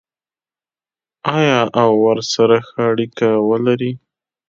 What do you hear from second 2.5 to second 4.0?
ښه اړیکه ولري؟